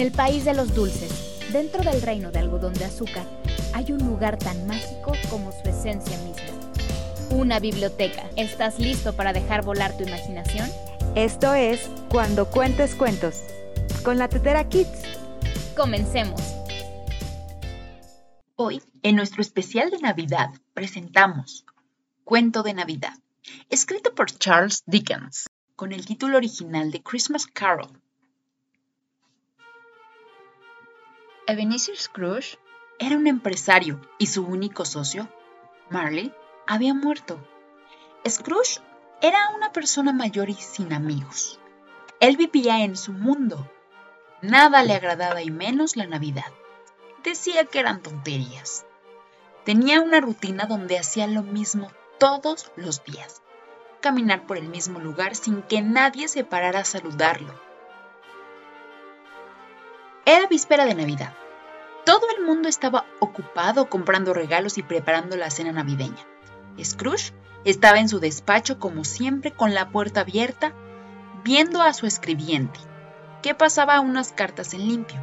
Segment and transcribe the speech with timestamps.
[0.00, 3.26] el país de los dulces, dentro del reino de algodón de azúcar,
[3.74, 6.42] hay un lugar tan mágico como su esencia misma.
[7.30, 8.28] Una biblioteca.
[8.36, 10.68] ¿Estás listo para dejar volar tu imaginación?
[11.14, 13.42] Esto es Cuando Cuentes Cuentos,
[14.04, 15.02] con la Tetera Kids.
[15.76, 16.40] Comencemos.
[18.56, 21.64] Hoy, en nuestro especial de Navidad, presentamos
[22.24, 23.14] Cuento de Navidad,
[23.68, 28.01] escrito por Charles Dickens, con el título original de Christmas Carol.
[31.52, 32.56] Ebenezer Scrooge
[32.98, 35.28] era un empresario y su único socio,
[35.90, 36.32] Marley,
[36.66, 37.46] había muerto.
[38.26, 38.80] Scrooge
[39.20, 41.60] era una persona mayor y sin amigos.
[42.20, 43.70] Él vivía en su mundo.
[44.40, 46.50] Nada le agradaba y menos la Navidad.
[47.22, 48.86] Decía que eran tonterías.
[49.66, 53.42] Tenía una rutina donde hacía lo mismo todos los días.
[54.00, 57.52] Caminar por el mismo lugar sin que nadie se parara a saludarlo.
[60.24, 61.34] Era víspera de Navidad.
[62.42, 66.26] Mundo estaba ocupado comprando regalos y preparando la cena navideña.
[66.82, 67.32] Scrooge
[67.64, 70.72] estaba en su despacho como siempre con la puerta abierta,
[71.44, 72.80] viendo a su escribiente,
[73.42, 75.20] que pasaba unas cartas en limpio.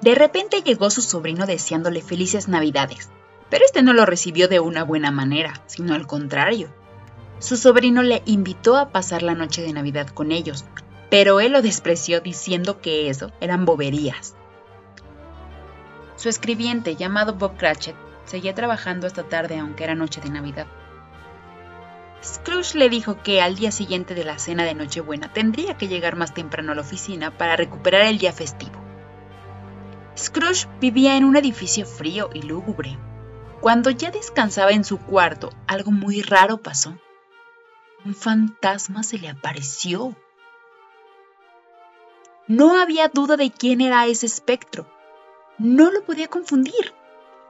[0.00, 3.08] De repente llegó su sobrino deseándole felices navidades,
[3.50, 6.68] pero este no lo recibió de una buena manera, sino al contrario.
[7.38, 10.64] Su sobrino le invitó a pasar la noche de Navidad con ellos,
[11.10, 14.34] pero él lo despreció diciendo que eso eran boberías.
[16.16, 20.66] Su escribiente, llamado Bob Cratchit, seguía trabajando hasta tarde aunque era noche de Navidad.
[22.24, 26.16] Scrooge le dijo que al día siguiente de la cena de Nochebuena tendría que llegar
[26.16, 28.82] más temprano a la oficina para recuperar el día festivo.
[30.16, 32.98] Scrooge vivía en un edificio frío y lúgubre.
[33.60, 36.98] Cuando ya descansaba en su cuarto, algo muy raro pasó.
[38.04, 40.16] Un fantasma se le apareció.
[42.48, 44.86] No había duda de quién era ese espectro.
[45.58, 46.94] No lo podía confundir.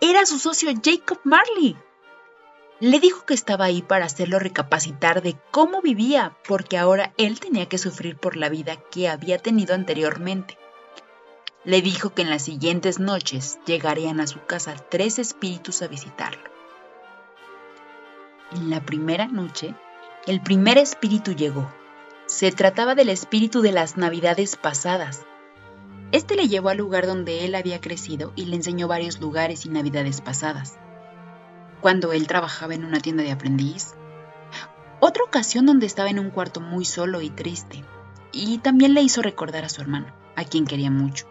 [0.00, 1.76] Era su socio Jacob Marley.
[2.80, 7.68] Le dijo que estaba ahí para hacerlo recapacitar de cómo vivía, porque ahora él tenía
[7.68, 10.56] que sufrir por la vida que había tenido anteriormente.
[11.64, 16.50] Le dijo que en las siguientes noches llegarían a su casa tres espíritus a visitarlo.
[18.52, 19.74] En la primera noche,
[20.26, 21.70] el primer espíritu llegó.
[22.24, 25.26] Se trataba del espíritu de las navidades pasadas,
[26.12, 29.68] este le llevó al lugar donde él había crecido y le enseñó varios lugares y
[29.68, 30.76] navidades pasadas.
[31.80, 33.94] Cuando él trabajaba en una tienda de aprendiz.
[34.98, 37.84] Otra ocasión donde estaba en un cuarto muy solo y triste.
[38.32, 41.26] Y también le hizo recordar a su hermano, a quien quería mucho.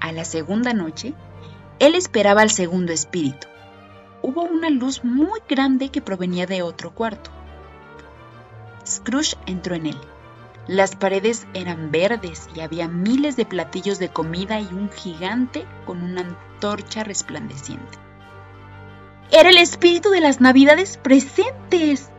[0.00, 1.14] A la segunda noche,
[1.78, 3.46] él esperaba al segundo espíritu.
[4.22, 7.30] Hubo una luz muy grande que provenía de otro cuarto.
[8.86, 9.96] Scrooge entró en él
[10.68, 16.02] las paredes eran verdes y había miles de platillos de comida y un gigante con
[16.02, 17.98] una antorcha resplandeciente.
[19.30, 22.10] Era el espíritu de las navidades presentes.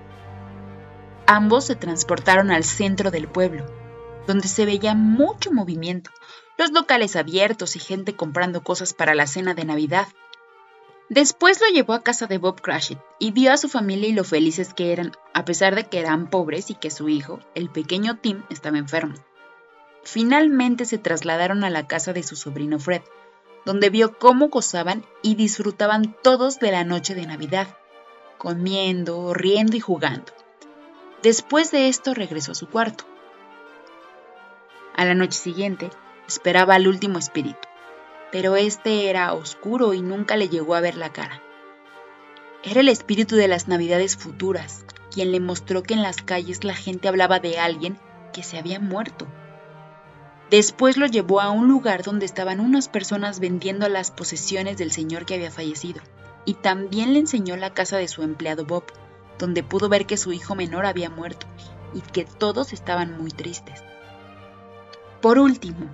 [1.26, 3.66] Ambos se transportaron al centro del pueblo,
[4.28, 6.12] donde se veía mucho movimiento,
[6.58, 10.08] los locales abiertos y gente comprando cosas para la cena de Navidad.
[11.10, 14.26] Después lo llevó a casa de Bob Cratchit y vio a su familia y lo
[14.26, 18.18] felices que eran, a pesar de que eran pobres y que su hijo, el pequeño
[18.18, 19.16] Tim, estaba enfermo.
[20.04, 23.02] Finalmente se trasladaron a la casa de su sobrino Fred,
[23.66, 27.68] donde vio cómo gozaban y disfrutaban todos de la noche de Navidad,
[28.38, 30.34] comiendo, riendo y jugando.
[31.24, 33.06] Después de esto regresó a su cuarto.
[34.94, 35.90] A la noche siguiente
[36.28, 37.67] esperaba al último espíritu
[38.32, 41.42] pero este era oscuro y nunca le llegó a ver la cara.
[42.64, 46.76] Era el espíritu de las navidades futuras, quien le mostró que en las calles la
[46.76, 47.98] gente hablaba de alguien
[48.34, 49.28] que se había muerto.
[50.50, 55.26] Después lo llevó a un lugar donde estaban unas personas vendiendo las posesiones del señor
[55.26, 56.02] que había fallecido,
[56.46, 58.86] y también le enseñó la casa de su empleado Bob,
[59.38, 61.46] donde pudo ver que su hijo menor había muerto
[61.94, 63.84] y que todos estaban muy tristes.
[65.22, 65.90] Por último,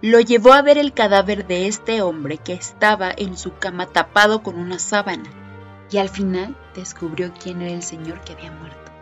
[0.00, 4.42] lo llevó a ver el cadáver de este hombre que estaba en su cama tapado
[4.42, 5.28] con una sábana
[5.90, 8.92] y al final descubrió quién era el señor que había muerto.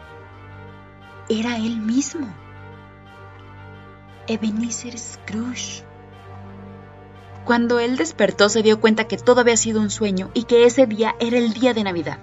[1.28, 2.26] Era él mismo.
[4.26, 5.84] Ebenezer Scrooge.
[7.44, 10.86] Cuando él despertó se dio cuenta que todo había sido un sueño y que ese
[10.86, 12.18] día era el día de Navidad.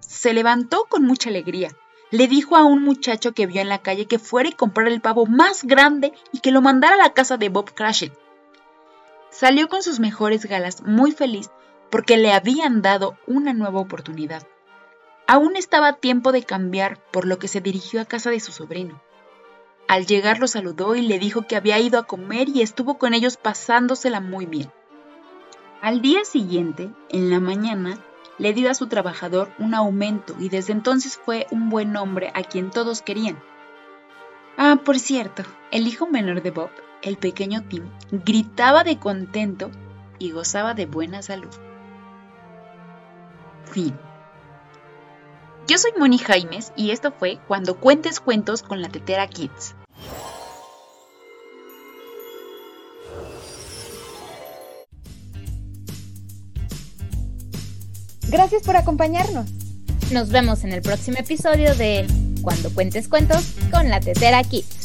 [0.00, 1.70] Se levantó con mucha alegría
[2.10, 5.00] le dijo a un muchacho que vio en la calle que fuera y comprara el
[5.00, 8.12] pavo más grande y que lo mandara a la casa de Bob Cratchit.
[9.30, 11.50] Salió con sus mejores galas muy feliz
[11.90, 14.46] porque le habían dado una nueva oportunidad.
[15.26, 18.50] Aún estaba a tiempo de cambiar, por lo que se dirigió a casa de su
[18.50, 19.00] sobrino.
[19.86, 23.14] Al llegar lo saludó y le dijo que había ido a comer y estuvo con
[23.14, 24.72] ellos pasándosela muy bien.
[25.80, 27.98] Al día siguiente, en la mañana,
[28.40, 32.42] le dio a su trabajador un aumento y desde entonces fue un buen hombre a
[32.42, 33.38] quien todos querían.
[34.56, 36.70] Ah, por cierto, el hijo menor de Bob,
[37.02, 39.70] el pequeño Tim, gritaba de contento
[40.18, 41.50] y gozaba de buena salud.
[43.66, 43.94] Fin.
[45.68, 49.76] Yo soy Moni Jaimes y esto fue Cuando cuentes cuentos con la Tetera Kids.
[58.30, 59.50] Gracias por acompañarnos.
[60.12, 62.06] Nos vemos en el próximo episodio de
[62.42, 63.42] Cuando cuentes cuentos
[63.72, 64.79] con la Tetera Kids.